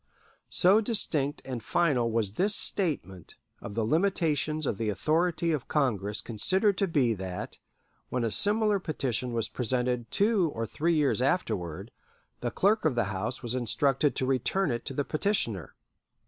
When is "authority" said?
4.89-5.51